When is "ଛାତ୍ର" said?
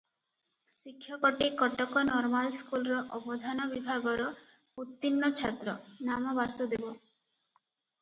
5.45-5.81